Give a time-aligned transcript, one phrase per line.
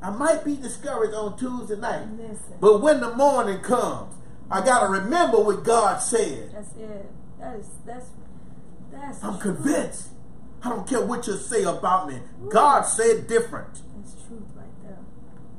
[0.00, 2.06] I might be discouraged on Tuesday night.
[2.16, 2.54] Listen.
[2.60, 4.14] But when the morning comes,
[4.50, 6.52] I got to remember what God said.
[6.54, 7.10] That's it.
[7.40, 8.06] That is that's
[8.92, 9.54] that's I'm true.
[9.54, 10.08] convinced.
[10.62, 12.18] I don't care what you say about me.
[12.48, 13.80] God said different.
[13.96, 14.98] That's truth right there.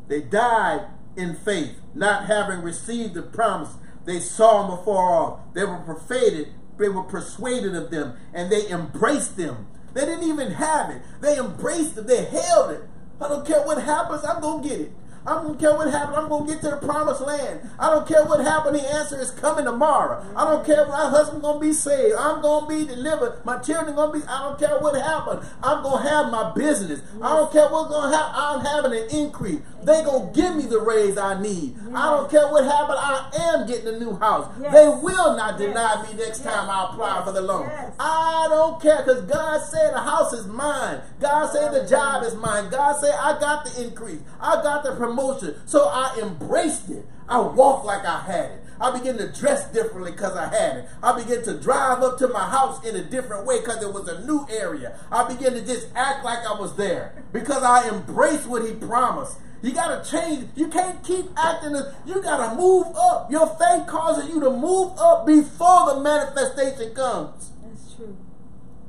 [0.08, 3.76] They died in faith, not having received the promise.
[4.06, 5.40] They saw them afar off.
[5.54, 6.54] They were persuaded.
[6.78, 9.68] They were persuaded of them, and they embraced them.
[9.94, 11.02] They didn't even have it.
[11.22, 12.08] They embraced it.
[12.08, 12.84] They held it.
[13.22, 14.24] I don't care what happens.
[14.24, 14.92] I'm gonna get it.
[15.26, 16.18] I don't care what happens.
[16.18, 17.60] I'm gonna get to the promised land.
[17.78, 18.82] I don't care what happens.
[18.82, 20.26] The answer is coming tomorrow.
[20.36, 22.16] I don't care if my husband gonna be saved.
[22.18, 23.44] I'm gonna be delivered.
[23.46, 24.26] My children gonna be.
[24.28, 25.46] I don't care what happens.
[25.62, 27.02] I'm gonna have my business.
[27.22, 28.34] I don't care what's gonna happen.
[28.36, 29.60] I'm having an increase.
[29.90, 31.76] They gonna give me the raise I need.
[31.96, 33.00] I don't care what happens.
[33.02, 34.46] I am getting a new house.
[34.62, 34.72] Yes.
[34.72, 35.68] They will not Yes.
[35.68, 36.54] deny me next Yes.
[36.56, 37.24] time I apply Yes.
[37.26, 37.64] for the loan.
[37.72, 37.94] Yes.
[38.00, 41.02] I don't care because God said the house is mine.
[41.20, 42.70] God said the job is mine.
[42.70, 44.20] God said I got the increase.
[44.40, 45.56] I got the promotion.
[45.66, 47.08] So I embraced it.
[47.28, 48.64] I walked like I had it.
[48.80, 50.90] I began to dress differently because I had it.
[51.02, 54.08] I began to drive up to my house in a different way because it was
[54.08, 54.92] a new area.
[55.12, 59.34] I began to just act like I was there because I embraced what he promised.
[59.62, 60.50] You gotta change.
[60.56, 61.76] You can't keep acting.
[61.76, 63.30] as- You gotta move up.
[63.32, 67.52] Your faith causes you to move up before the manifestation comes.
[67.64, 68.16] That's true.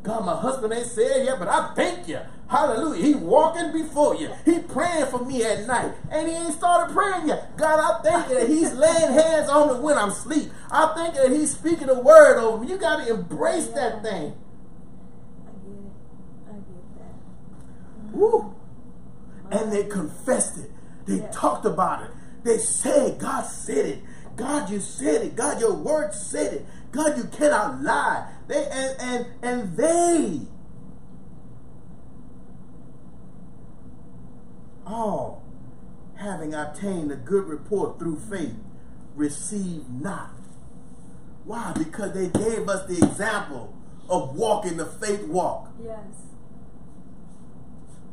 [0.02, 2.20] God, my husband ain't said yet, but I thank you.
[2.46, 3.02] Hallelujah.
[3.04, 4.28] He walking before you.
[4.44, 5.92] He praying for me at night.
[6.10, 7.56] And he ain't started praying yet.
[7.56, 10.50] God, I thank you that he's laying hands on me when I'm asleep.
[10.70, 12.68] I thank you that he's speaking a word over me.
[12.70, 14.34] You got to embrace that thing.
[15.46, 15.92] I get it.
[16.48, 18.16] I get that.
[18.16, 18.54] Woo.
[19.50, 20.70] And they confessed it.
[21.06, 21.30] They Yeah.
[21.32, 22.10] talked about it.
[22.44, 24.04] They said, God said it.
[24.36, 25.36] God, you said it.
[25.36, 26.66] God, your word said it.
[26.92, 28.28] God, you cannot lie.
[28.48, 30.40] They and and and they
[34.86, 35.42] all
[36.16, 38.54] having obtained a good report through faith
[39.14, 40.30] received not.
[41.44, 41.72] Why?
[41.76, 43.74] Because they gave us the example
[44.08, 45.68] of walking the faith walk.
[45.82, 45.98] Yes.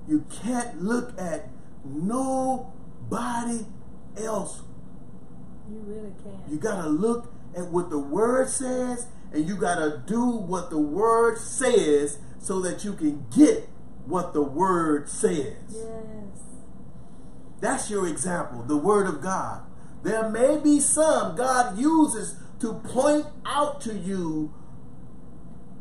[0.07, 1.50] You can't look at
[1.84, 3.66] nobody
[4.18, 4.62] else.
[5.69, 6.50] You really can't.
[6.50, 10.69] You got to look at what the word says and you got to do what
[10.69, 13.67] the word says so that you can get
[14.06, 15.56] what the word says.
[15.69, 16.38] yes.
[17.59, 19.63] That's your example, the word of God.
[20.03, 24.53] There may be some God uses to point out to you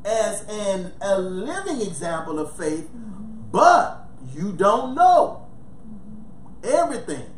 [0.05, 3.51] as an a living example of faith, mm-hmm.
[3.51, 5.47] but you don't know
[6.63, 7.31] everything.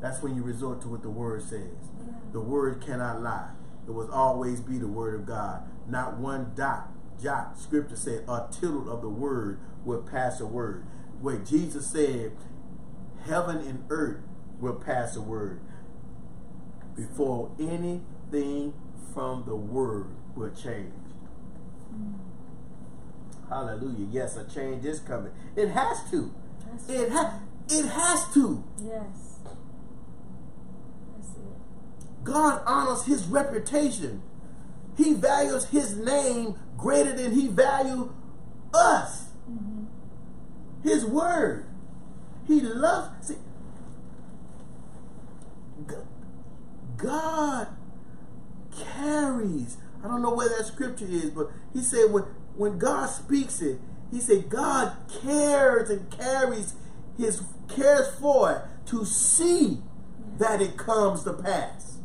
[0.00, 1.90] That's when you resort to what the word says.
[2.32, 3.50] The word cannot lie.
[3.86, 5.62] It will always be the word of God.
[5.88, 6.88] Not one dot,
[7.22, 7.58] jot.
[7.58, 10.86] Scripture said, a tittle of the word will pass a word.
[11.20, 12.32] Where Jesus said,
[13.26, 14.22] heaven and earth
[14.58, 15.60] will pass a word
[16.96, 18.74] before anything
[19.12, 20.92] from the word will change.
[21.90, 22.29] Hmm.
[23.50, 24.06] Hallelujah.
[24.10, 25.32] Yes, a change is coming.
[25.56, 26.32] It has to.
[26.64, 28.64] That's It ha- it has to.
[28.80, 29.38] Yes.
[32.22, 34.22] God honors his reputation.
[34.96, 38.12] He values his name greater than he value
[38.72, 39.30] us.
[39.50, 39.84] Mm-hmm.
[40.88, 41.66] His word.
[42.46, 43.36] He loves see,
[46.96, 47.68] God
[48.96, 49.76] carries.
[50.04, 52.24] I don't know where that scripture is, but he said when
[52.60, 53.78] when God speaks it,
[54.10, 56.74] he said God cares and carries
[57.16, 57.42] his
[57.74, 59.78] cares for it to see
[60.36, 62.00] that it comes to pass.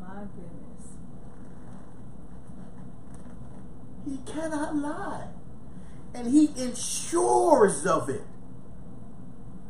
[0.00, 0.96] My goodness.
[4.04, 5.28] He cannot lie.
[6.12, 8.24] And he ensures of it.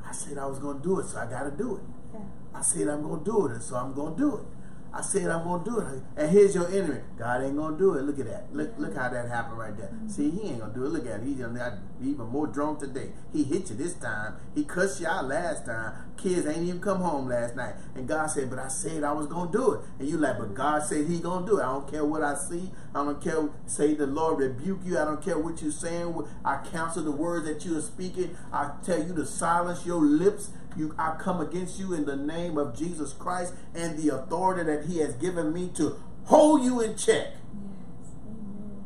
[0.03, 1.83] I said I was going to do it, so I got to do it.
[2.15, 2.21] Yeah.
[2.55, 4.45] I said I'm going to do it, and so I'm going to do it.
[4.93, 6.03] I said I'm gonna do it.
[6.17, 7.01] And here's your enemy.
[7.17, 8.03] God ain't gonna do it.
[8.03, 8.53] Look at that.
[8.53, 9.89] Look look how that happened right there.
[9.89, 10.09] Mm-hmm.
[10.09, 10.89] See, he ain't gonna do it.
[10.89, 11.27] Look at it.
[11.27, 13.13] He's even more drunk today.
[13.33, 14.35] He hit you this time.
[14.55, 15.93] He cussed you out last time.
[16.17, 17.75] Kids ain't even come home last night.
[17.95, 19.81] And God said, But I said I was gonna do it.
[19.99, 21.63] And you like, but God said he gonna do it.
[21.63, 22.71] I don't care what I see.
[22.95, 24.99] I don't care say the Lord rebuke you.
[24.99, 26.27] I don't care what you're saying.
[26.45, 28.37] I counsel the words that you are speaking.
[28.53, 32.59] I tell you to silence your lips you, I come against you in the name
[32.59, 36.97] of Jesus Christ and the authority that He has given me to hold you in
[36.97, 37.29] check.
[37.29, 38.85] Yes, amen.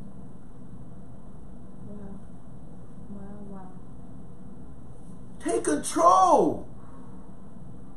[3.11, 3.21] Wow,
[3.51, 3.69] wow, wow.
[5.43, 6.69] Take control.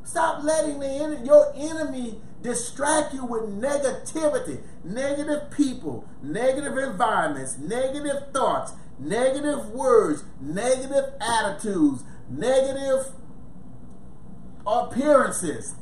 [0.04, 8.72] Stop letting the your enemy distract you with negativity, negative people, negative environments, negative thoughts,
[8.98, 13.12] negative words, negative attitudes, negative
[14.68, 15.74] appearances.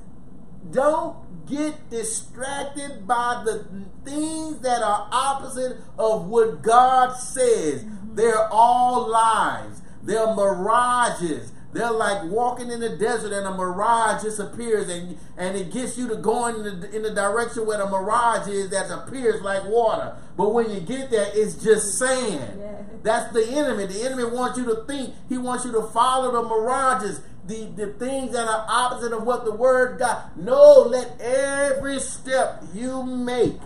[0.71, 3.67] Don't get distracted by the
[4.05, 7.85] things that are opposite of what God says.
[7.85, 8.17] Mm-hmm.
[8.17, 9.83] They're all lies.
[10.03, 11.53] They're mirages.
[11.73, 15.99] They're like walking in the desert and a mirage just appears and, and it gets
[15.99, 19.65] you to going in the, in the direction where the mirage is that appears like
[19.67, 20.17] water.
[20.38, 22.59] But when you get there, it's just sand.
[22.59, 22.83] Yeah.
[23.03, 23.87] That's the enemy.
[23.87, 25.15] The enemy wants you to think.
[25.29, 29.44] He wants you to follow the mirages the, the things that are opposite of what
[29.44, 30.31] the word God.
[30.37, 33.58] No, let every step you make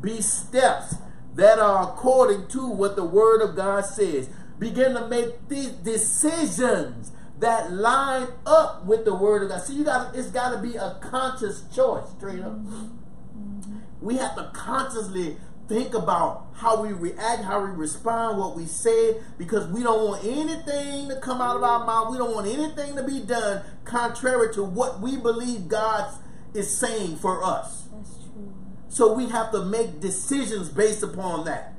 [0.00, 0.96] be steps
[1.34, 4.28] that are according to what the word of God says.
[4.58, 9.62] Begin to make these decisions that line up with the word of God.
[9.62, 12.52] See, you got it's got to be a conscious choice, straight up.
[12.52, 13.78] Mm-hmm.
[14.00, 15.36] We have to consciously
[15.68, 20.24] think about how we react, how we respond, what we say, because we don't want
[20.24, 22.10] anything to come out of our mouth.
[22.10, 26.12] We don't want anything to be done contrary to what we believe God
[26.52, 27.88] is saying for us.
[27.92, 28.54] That's true.
[28.88, 31.74] So we have to make decisions based upon that.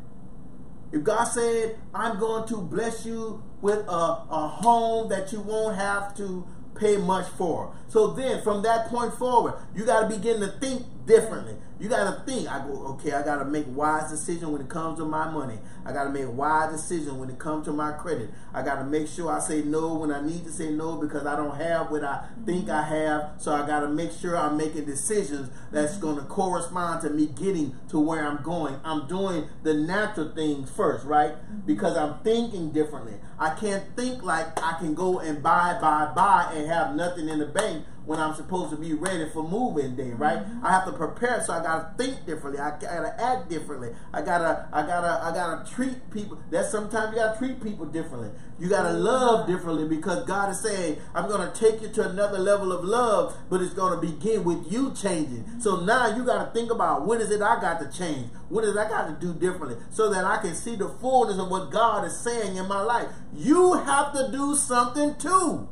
[0.91, 5.75] If God said, I'm going to bless you with a, a home that you won't
[5.75, 7.75] have to pay much for.
[7.87, 11.55] So then from that point forward, you got to begin to think differently.
[11.79, 12.49] You got to think.
[12.49, 15.59] I go, okay, I got to make wise decision when it comes to my money.
[15.85, 18.29] I got to make wise decision when it comes to my credit.
[18.53, 21.25] I got to make sure I say no when I need to say no because
[21.25, 23.33] I don't have what I think I have.
[23.37, 27.75] So I got to make sure I'm making decisions that's to correspond to me getting
[27.89, 28.79] to where I'm going.
[28.83, 31.33] I'm doing the natural things first, right?
[31.65, 33.15] Because I'm thinking differently.
[33.37, 37.39] I can't think like I can go and buy, buy, buy and have nothing in
[37.39, 40.39] the bank when I'm supposed to be ready for moving day, right?
[40.39, 40.65] Mm-hmm.
[40.65, 42.61] I have to prepare, so I gotta think differently.
[42.61, 43.89] I gotta act differently.
[44.13, 46.39] I gotta, I gotta, I gotta treat people.
[46.51, 48.29] That sometimes you gotta treat people differently.
[48.59, 52.71] You gotta love differently because God is saying, I'm gonna take you to another level
[52.71, 55.59] of love, but it's gonna begin with you changing.
[55.59, 58.29] So now you gotta think about what is it I got to change?
[58.49, 61.49] What is I got to do differently so that I can see the fullness of
[61.49, 63.07] what God is saying in my life?
[63.33, 65.67] You have to do something too.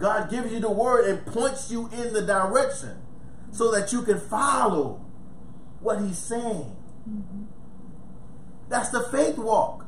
[0.00, 3.02] God gives you the word and points you in the direction
[3.52, 5.04] so that you can follow
[5.80, 6.74] what he's saying.
[7.08, 7.42] Mm-hmm.
[8.68, 9.84] That's the faith walk.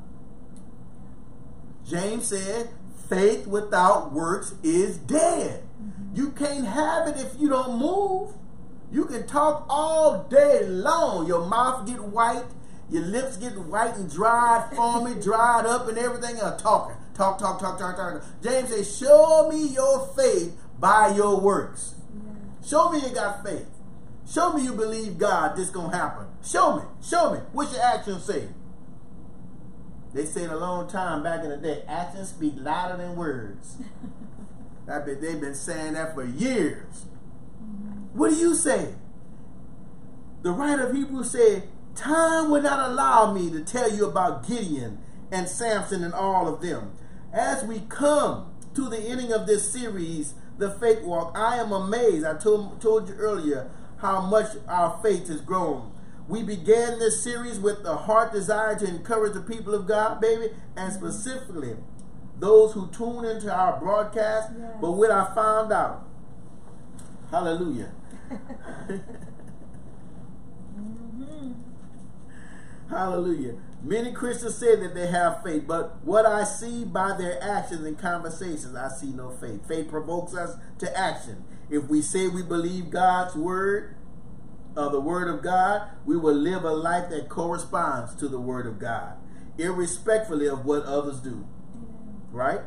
[1.88, 2.68] James said,
[3.08, 5.64] faith without works is dead.
[5.82, 6.16] Mm-hmm.
[6.16, 8.34] You can't have it if you don't move.
[8.90, 11.26] You can talk all day long.
[11.26, 12.44] Your mouth get white,
[12.92, 16.94] your lips get white and dried, foamy, dried up, and everything else talking.
[17.14, 18.22] Talk, talk, talk, talk, talk.
[18.42, 21.94] James says, Show me your faith by your works.
[22.64, 23.66] Show me you got faith.
[24.30, 26.26] Show me you believe God, this going to happen.
[26.44, 26.82] Show me.
[27.02, 27.40] Show me.
[27.52, 28.48] What's your actions say?
[30.12, 33.78] They said a long time back in the day, actions speak louder than words.
[34.88, 37.06] I bet They've been saying that for years.
[37.62, 38.18] Mm-hmm.
[38.18, 38.94] What do you say?
[40.42, 44.98] The writer of Hebrews said, Time will not allow me to tell you about Gideon
[45.30, 46.92] and Samson and all of them.
[47.32, 52.24] As we come to the ending of this series, The Faith Walk, I am amazed.
[52.24, 55.92] I told, told you earlier how much our faith has grown.
[56.28, 60.50] We began this series with the heart desire to encourage the people of God, baby,
[60.76, 61.76] and specifically
[62.38, 64.50] those who tune into our broadcast.
[64.58, 64.76] Yes.
[64.80, 66.08] But what I found out,
[67.30, 67.92] hallelujah.
[70.70, 71.52] mm-hmm.
[72.92, 73.54] Hallelujah.
[73.82, 77.98] Many Christians say that they have faith, but what I see by their actions and
[77.98, 79.66] conversations, I see no faith.
[79.66, 81.42] Faith provokes us to action.
[81.70, 83.96] If we say we believe God's word,
[84.76, 88.66] uh, the word of God, we will live a life that corresponds to the word
[88.66, 89.14] of God,
[89.56, 91.46] irrespectively of what others do.
[92.30, 92.60] Right?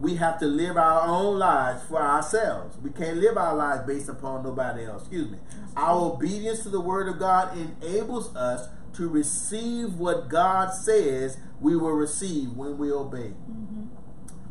[0.00, 2.76] we have to live our own lives for ourselves.
[2.78, 5.02] We can't live our lives based upon nobody else.
[5.02, 5.38] Excuse me.
[5.76, 8.68] Our obedience to the word of God enables us
[8.98, 13.32] to receive what God says we will receive when we obey.
[13.48, 13.84] Mm-hmm.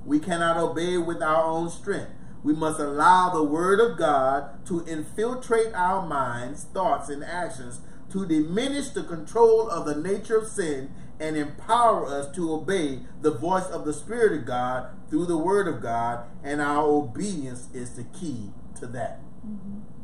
[0.05, 2.11] We cannot obey with our own strength.
[2.43, 8.25] We must allow the Word of God to infiltrate our minds, thoughts, and actions to
[8.25, 13.65] diminish the control of the nature of sin and empower us to obey the voice
[13.65, 18.05] of the Spirit of God through the Word of God, and our obedience is the
[18.05, 19.19] key to that.
[19.45, 19.96] Mm-hmm.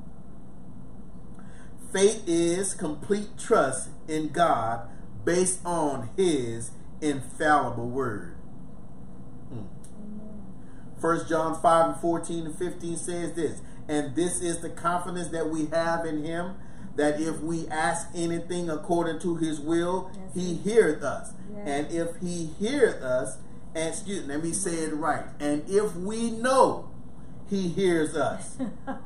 [1.93, 4.89] Faith is complete trust in God
[5.23, 6.71] based on His
[7.01, 8.35] infallible Word.
[9.49, 9.59] Hmm.
[9.99, 10.43] Amen.
[10.99, 15.49] 1 John 5 and 14 and 15 says this, and this is the confidence that
[15.49, 16.55] we have in him,
[16.95, 20.33] that if we ask anything according to his will, Yes.
[20.33, 21.33] he heareth us.
[21.53, 21.67] Yes.
[21.67, 23.37] And if he heareth us,
[23.75, 26.89] and excuse let me say it right, and if we know
[27.49, 28.57] he hears us,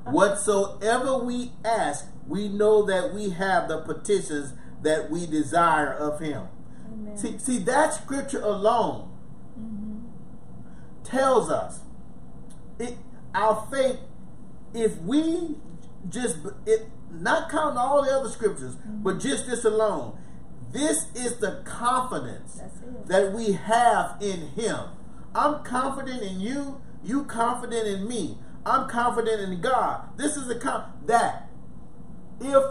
[0.06, 4.54] whatsoever we ask, we know that we have the petitions
[4.84, 6.48] that we desire of him.
[6.92, 7.18] Amen.
[7.18, 9.12] See, see that scripture alone
[9.60, 11.04] mm-hmm.
[11.04, 11.82] tells us
[12.80, 12.98] it,
[13.34, 14.00] our faith.
[14.74, 15.56] If we
[16.10, 19.04] just it, not counting all the other scriptures, mm-hmm.
[19.04, 20.18] but just this alone,
[20.72, 22.62] this is the confidence
[23.06, 24.80] that we have in Him.
[25.34, 26.82] I'm confident in you.
[27.08, 28.38] You confident in me.
[28.66, 30.10] I'm confident in God.
[30.18, 31.48] This is com- that
[32.42, 32.64] if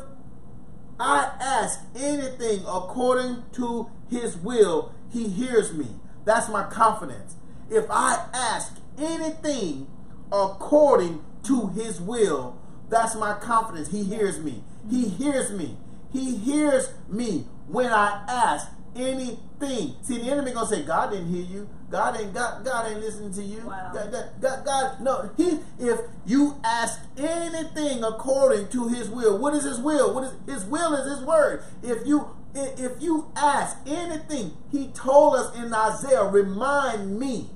[1.01, 5.87] I ask anything according to his will, he hears me.
[6.27, 7.37] That's my confidence.
[7.71, 9.87] If I ask anything
[10.31, 12.59] according to his will,
[12.91, 13.89] that's my confidence.
[13.89, 14.63] He hears me.
[14.91, 15.79] He hears me.
[16.13, 19.97] He hears me when I ask anything.
[20.03, 21.71] See, the enemy gonna say, God didn't hear you.
[21.91, 23.61] God ain't God, God ain't listening to you.
[23.67, 23.93] Wow.
[23.95, 25.31] God, God, God, God- no.
[25.37, 30.15] He if you ask anything according to his will, what is his will?
[30.15, 31.63] What is his will is his word.
[31.83, 37.51] If you if you ask anything, he told us in Isaiah, remind me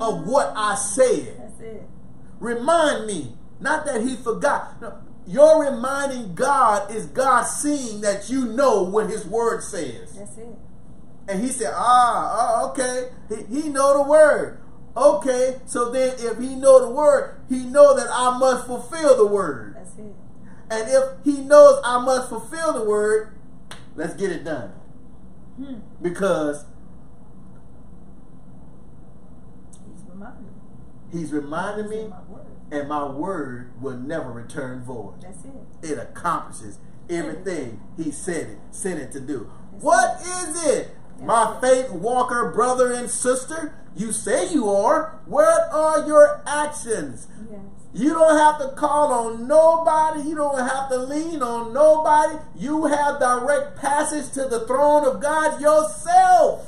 [0.00, 1.36] of what I said.
[1.38, 1.82] That's it.
[2.40, 3.36] Remind me.
[3.60, 4.80] Not that he forgot.
[4.80, 10.12] No, your reminding God is God seeing that you know what his word says.
[10.14, 10.58] That's it.
[11.28, 13.10] And he said, ah, ah, okay.
[13.28, 14.60] He, he know the word.
[14.96, 19.26] Okay, so then if he know the word, he know that I must fulfill the
[19.26, 19.76] word.
[19.76, 20.14] That's it.
[20.70, 23.34] And if he knows I must fulfill the word,
[23.96, 24.72] let's get it done.
[25.56, 25.76] Hmm.
[26.02, 26.66] Because
[29.86, 31.18] He's reminding me.
[31.18, 32.16] he's reminding me, my
[32.78, 35.22] and my word will never return void.
[35.22, 35.92] That's it.
[35.92, 36.78] it accomplishes
[37.10, 39.50] everything he said it sent it to do.
[39.74, 40.90] Yes, What is it?
[41.20, 45.20] My faith walker brother and sister, you say you are.
[45.26, 47.28] What are your actions?
[47.50, 47.60] Yes.
[47.94, 50.28] You don't have to call on nobody.
[50.28, 52.38] You don't have to lean on nobody.
[52.56, 56.66] You have direct passage to the throne of God yourself.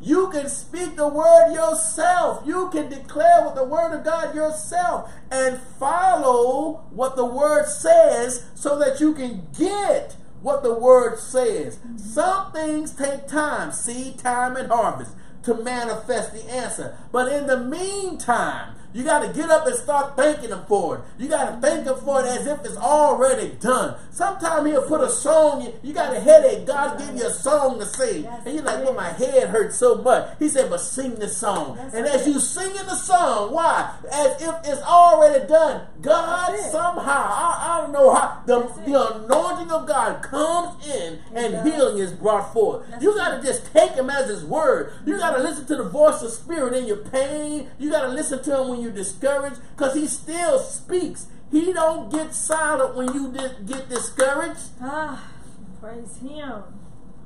[0.00, 2.46] You can speak the word yourself.
[2.46, 8.44] You can declare with the word of God yourself and follow what the word says
[8.54, 10.14] so that you can get
[10.46, 11.80] what the word says.
[11.96, 15.10] Some things take time, seed time and harvest,
[15.42, 16.96] to manifest the answer.
[17.10, 21.00] But in the meantime, you got to get up and start thanking him for it.
[21.18, 23.96] You got to thank him for it as if it's already done.
[24.10, 25.74] Sometimes he'll put a song in.
[25.82, 26.66] You got a headache.
[26.66, 28.24] God give you a song to sing.
[28.24, 30.38] And you're like, well, my head hurts so much.
[30.38, 31.78] He said, but sing this song.
[31.92, 33.94] And as you singing the song, why?
[34.10, 35.88] As if it's already done.
[36.00, 41.68] God somehow, I, I don't know how, the, the anointing of God comes in and
[41.68, 42.86] healing is brought forth.
[43.02, 44.94] You got to just take him as his word.
[45.04, 47.68] You got to listen to the voice of spirit in your pain.
[47.78, 51.26] You got to listen to him when you're discouraged because he still speaks.
[51.50, 54.70] He don't get silent when you get discouraged.
[54.80, 55.28] Ah,
[55.80, 56.62] praise Him.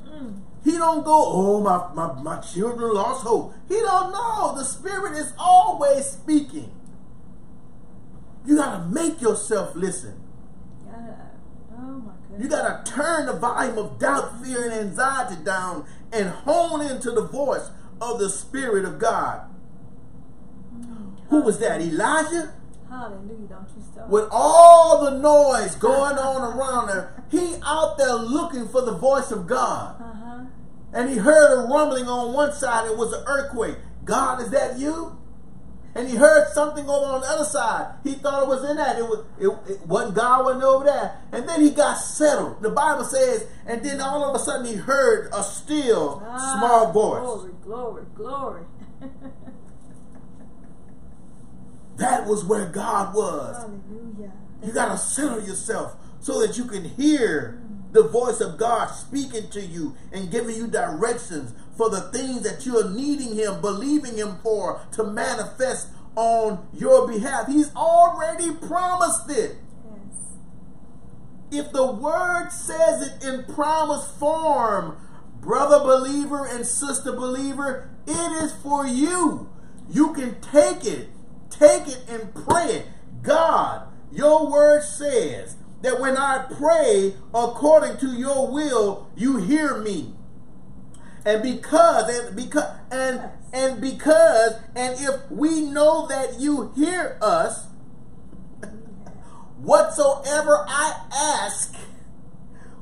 [0.07, 0.41] Mm.
[0.65, 3.55] He don't go, oh, my, my, my children lost hope.
[3.69, 4.55] He don't know.
[4.57, 6.73] The Spirit is always speaking.
[8.45, 10.21] You got to make yourself listen.
[10.85, 11.17] Gotta,
[11.79, 12.43] oh my goodness.
[12.43, 17.11] You got to turn the volume of doubt, fear, and anxiety down and hone into
[17.11, 19.50] the voice of the Spirit of God.
[21.31, 21.81] Who was that?
[21.81, 22.53] Elijah?
[22.89, 23.47] Hallelujah.
[23.49, 24.09] Don't you stop.
[24.09, 29.31] With all the noise going on around her, he out there looking for the voice
[29.31, 29.97] of God.
[30.01, 30.45] Uh huh.
[30.93, 32.91] And he heard a rumbling on one side.
[32.91, 33.77] It was an earthquake.
[34.05, 35.17] God, is that you?
[35.95, 37.95] And he heard something over on the other side.
[38.05, 38.99] He thought it was in that.
[38.99, 39.25] It was.
[39.39, 40.45] It, it wasn't God.
[40.45, 41.17] wasn't over there.
[41.31, 42.61] And then he got settled.
[42.63, 46.93] The Bible says, and then all of a sudden he heard a still Ah, small
[46.93, 47.21] voice.
[47.21, 48.63] Glory, glory, glory.
[52.01, 53.57] That was where God was.
[53.57, 54.33] Hallelujah.
[54.65, 59.51] You got to center yourself so that you can hear the voice of God speaking
[59.51, 64.17] to you and giving you directions for the things that you are needing Him, believing
[64.17, 67.47] Him for to manifest on your behalf.
[67.47, 69.57] He's already promised it.
[71.51, 71.67] Yes.
[71.67, 74.97] If the word says it in promise form,
[75.41, 79.51] brother believer and sister believer, it is for you.
[79.91, 81.09] You can take it,
[81.61, 82.87] take it and pray it.
[83.23, 90.15] God, your word says that when I pray according to your will, you hear me.
[91.25, 93.21] And because and because and
[93.53, 97.67] and because and if we know that you hear us,
[99.59, 101.75] whatsoever I ask,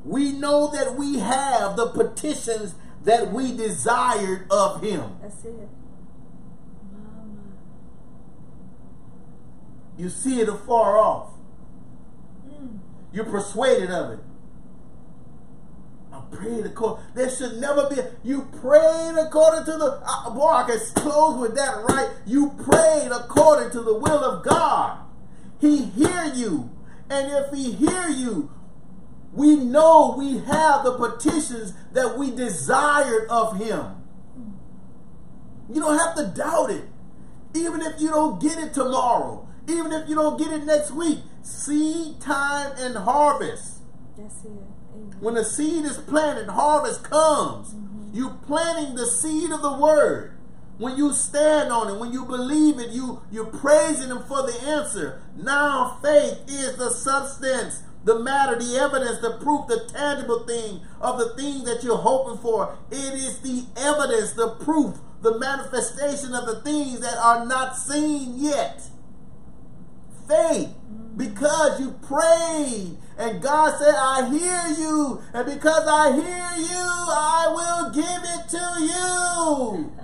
[0.04, 5.16] we know that we have the petitions that we desired of him.
[5.20, 5.68] That's it.
[9.98, 11.30] You see it afar off.
[12.48, 12.78] Mm.
[13.12, 14.20] You're persuaded of it.
[16.12, 17.04] I prayed according.
[17.14, 17.96] There should never be.
[18.22, 20.00] You prayed according to the.
[20.06, 22.10] Uh, boy, I can close with that, right?
[22.26, 25.00] You prayed according to the will of God.
[25.60, 26.70] He hear you,
[27.10, 28.50] and if He hear you,
[29.32, 33.96] we know we have the petitions that we desired of Him.
[35.72, 36.84] You don't have to doubt it,
[37.54, 41.18] even if you don't get it tomorrow, even if you don't get it next week.
[41.42, 43.78] Seed time and harvest.
[44.16, 44.48] That's it.
[44.94, 45.16] Amen.
[45.20, 47.74] When the seed is planted, harvest comes.
[47.74, 48.16] Mm-hmm.
[48.16, 50.34] You planting the seed of the word.
[50.78, 54.56] When you stand on it, when you believe it, you you're praising him for the
[54.62, 55.20] answer.
[55.36, 61.18] Now faith is the substance, the matter, the evidence, the proof, the tangible thing of
[61.18, 62.78] the thing that you're hoping for.
[62.92, 68.34] It is the evidence, the proof, the manifestation of the things that are not seen
[68.36, 68.88] yet
[70.28, 70.68] faith
[71.16, 75.20] because you prayed and God said, I hear you.
[75.34, 79.92] And because I hear you, I will give it to you.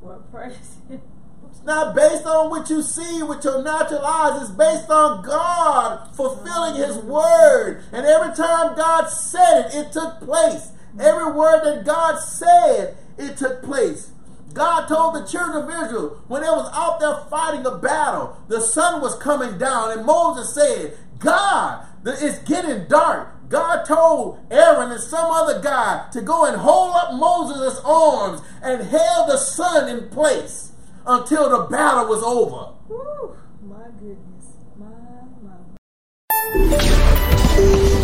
[0.00, 4.40] What praise It's not based on what you see with your natural eyes.
[4.40, 7.82] It's based on God fulfilling His word.
[7.92, 10.70] And every time God said it, it took place.
[10.98, 14.12] Every word that God said, it took place.
[14.56, 18.62] God told the children of Israel when they was out there fighting a battle, the
[18.62, 23.50] sun was coming down, and Moses said, God, it's getting dark.
[23.50, 28.82] God told Aaron and some other guy to go and hold up Moses' arms and
[28.82, 30.72] held the sun in place
[31.04, 32.72] until the battle was over.
[33.62, 34.56] My goodness.
[34.78, 34.86] My,
[37.90, 37.95] my.